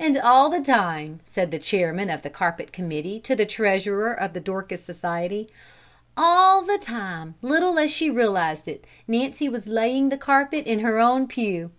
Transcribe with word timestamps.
"And 0.00 0.18
all 0.20 0.50
the 0.50 0.60
time," 0.60 1.20
said 1.24 1.52
the 1.52 1.60
chairman 1.60 2.10
of 2.10 2.22
the 2.22 2.28
carpet 2.28 2.72
committee 2.72 3.20
to 3.20 3.36
the 3.36 3.46
treasurer 3.46 4.12
of 4.12 4.32
the 4.32 4.40
Dorcas 4.40 4.82
Society 4.82 5.48
"all 6.16 6.62
the 6.62 6.76
time, 6.76 7.36
little 7.40 7.78
as 7.78 7.92
she 7.92 8.10
realized 8.10 8.66
it, 8.66 8.84
Nancy 9.06 9.48
was 9.48 9.68
laying 9.68 10.08
the 10.08 10.18
carpet 10.18 10.66
in 10.66 10.80
her 10.80 10.98
own 10.98 11.28
pew. 11.28 11.70